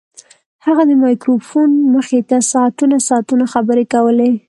[0.65, 4.31] هغه د مایکروفون مخې ته ساعتونه ساعتونه خبرې کولې